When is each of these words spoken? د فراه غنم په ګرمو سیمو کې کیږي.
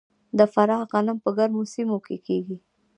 د 0.37 0.39
فراه 0.53 0.83
غنم 0.91 1.17
په 1.23 1.29
ګرمو 1.37 1.63
سیمو 1.73 1.97
کې 2.05 2.17
کیږي. 2.27 2.57